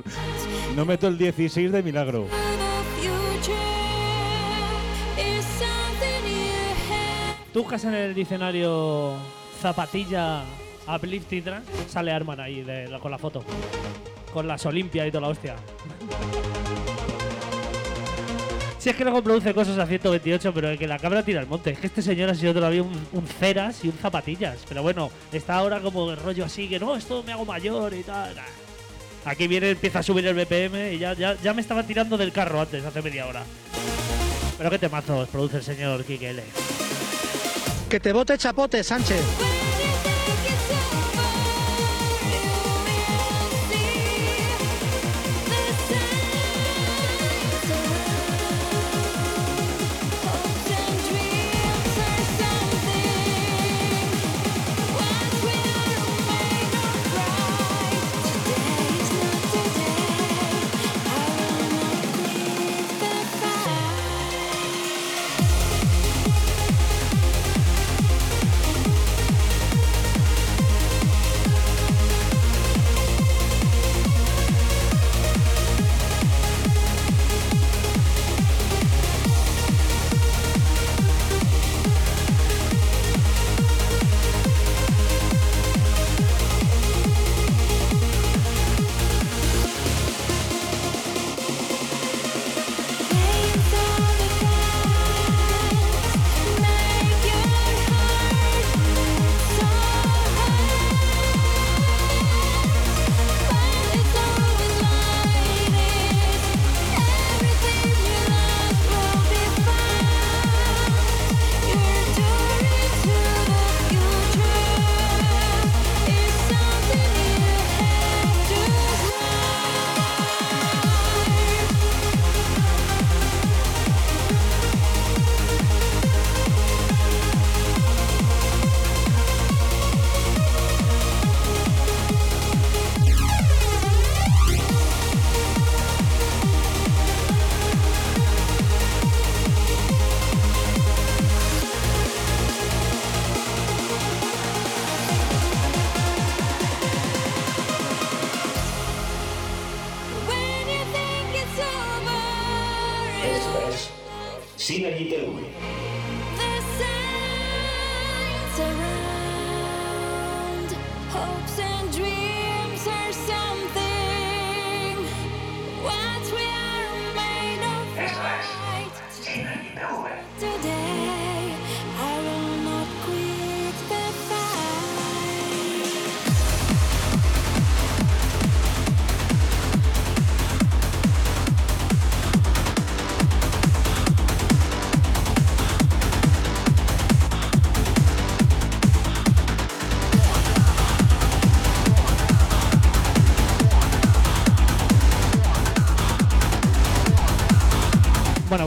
[0.77, 2.25] No meto el 16 de milagro.
[7.51, 9.17] Tú buscas en el diccionario
[9.59, 10.45] zapatilla
[10.87, 12.65] uplifting trance, sale Arman ahí
[13.01, 13.43] con la foto.
[14.33, 15.57] Con las Olimpias y toda la hostia.
[18.83, 21.69] Si es que luego produce cosas a 128, pero que la cabra tira al monte.
[21.69, 24.57] Es que este señor ha sido todavía un, un ceras y un zapatillas.
[24.67, 28.03] Pero bueno, está ahora como el rollo así, que no, esto me hago mayor y
[28.03, 28.35] tal.
[28.35, 28.41] Nah.
[29.23, 32.33] Aquí viene, empieza a subir el BPM y ya, ya, ya me estaba tirando del
[32.33, 33.43] carro antes, hace media hora.
[34.57, 36.43] Pero qué temazos produce el señor Kike L.
[37.87, 39.52] Que te bote chapote, Sánchez.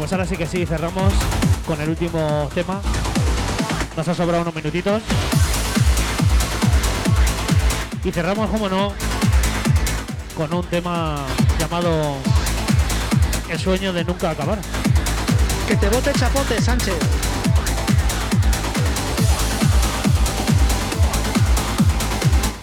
[0.06, 1.12] Pues ahora sí que sí, cerramos
[1.66, 2.80] con el último tema.
[3.96, 5.02] Nos ha sobrado unos minutitos.
[8.04, 8.92] Y cerramos, como no,
[10.36, 11.26] con un tema
[11.58, 12.18] llamado
[13.48, 14.60] El sueño de nunca acabar.
[15.66, 16.94] Que te bote chapote, Sánchez.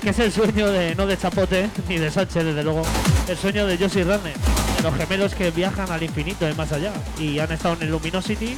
[0.01, 2.83] Que es el sueño de, no de Chapote, ni de Sánchez, desde luego.
[3.27, 4.42] El sueño de Josie Radner.
[4.83, 6.91] Los gemelos que viajan al infinito y más allá.
[7.17, 8.57] Y han estado en el Luminosity.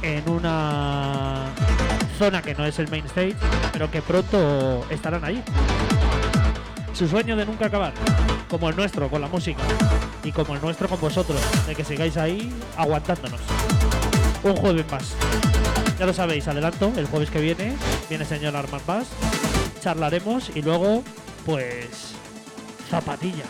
[0.00, 1.46] En una
[2.18, 3.34] zona que no es el main stage,
[3.72, 5.42] pero que pronto estarán ahí.
[6.92, 7.92] Su sueño de nunca acabar,
[8.48, 9.62] como el nuestro con la música
[10.22, 13.40] y como el nuestro con vosotros, de que sigáis ahí aguantándonos.
[14.44, 15.14] Un jueves más.
[15.98, 17.76] Ya lo sabéis, adelanto, el jueves que viene
[18.08, 19.08] viene señor Armand Bass,
[19.82, 21.02] charlaremos y luego,
[21.46, 22.12] pues,
[22.90, 23.44] zapatilla.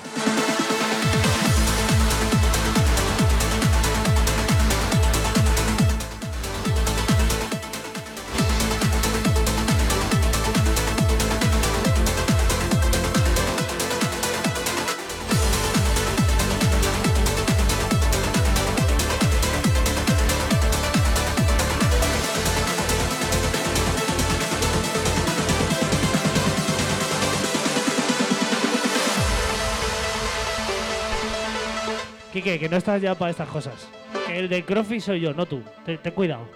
[32.66, 33.88] Que no estás ya para estas cosas.
[34.26, 35.62] Que el de Crofi soy yo, no tú.
[35.84, 36.48] Ten, cuidado.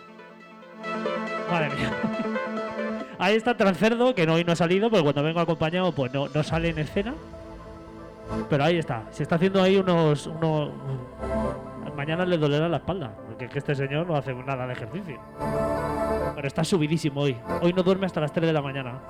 [1.49, 1.93] Madre mía.
[3.21, 6.27] Ahí está Transcerdo, que no, hoy no ha salido, porque cuando vengo acompañado, pues no,
[6.27, 7.15] no sale en escena.
[8.49, 9.05] Pero ahí está.
[9.11, 10.27] Se está haciendo ahí unos.
[10.27, 10.71] unos
[11.97, 15.21] mañana le dolerá la espalda, porque es que este señor no hace nada de ejercicio.
[16.35, 17.37] Pero está subidísimo hoy.
[17.61, 19.01] Hoy no duerme hasta las 3 de la mañana.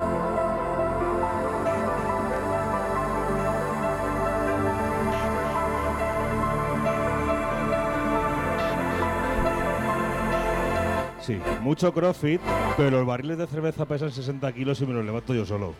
[11.21, 12.41] Sí, mucho crossfit,
[12.77, 15.75] pero los barriles de cerveza pesan 60 kilos y me los levanto yo solo.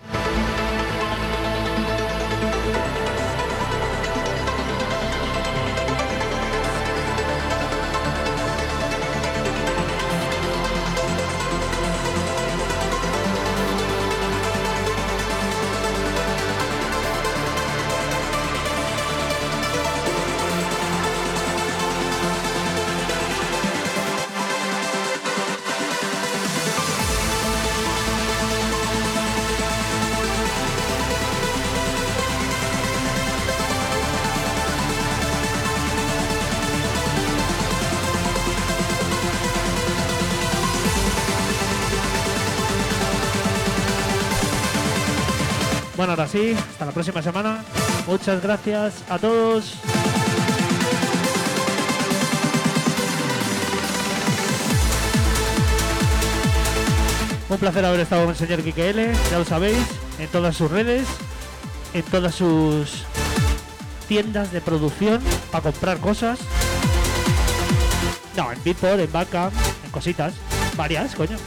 [47.01, 47.65] Próxima semana.
[48.07, 49.73] Muchas gracias a todos.
[57.49, 59.79] Un placer haber estado con el señor Quique L, ya lo sabéis,
[60.19, 61.09] en todas sus redes,
[61.95, 63.05] en todas sus
[64.07, 66.39] tiendas de producción para comprar cosas.
[68.37, 69.55] No, en Beatport, en Bandcamp,
[69.87, 70.35] en cositas,
[70.77, 71.39] varias, coño.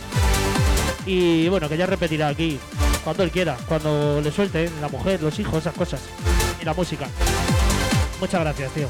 [1.06, 2.60] Y bueno, que ya repetirá aquí
[3.04, 6.02] cuando él quiera, cuando le suelte la mujer, los hijos, esas cosas.
[6.62, 7.08] Y la música.
[8.20, 8.88] Muchas gracias, tío.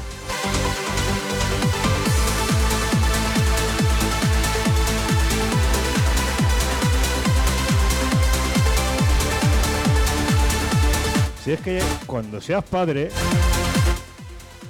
[11.44, 13.10] Si es que cuando seas padre,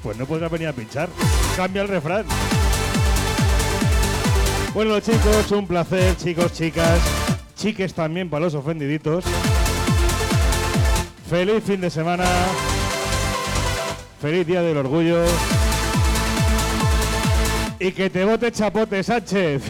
[0.03, 1.09] pues no podrás venir a pinchar.
[1.57, 2.27] Cambia el refrán.
[4.75, 7.01] Bueno, chicos, un placer, chicos, chicas.
[7.65, 9.25] Chiques también para los ofendiditos.
[11.31, 12.27] Feliz fin de semana.
[14.21, 15.25] Feliz día del orgullo.
[17.81, 19.63] Y que te vote chapote, Sánchez.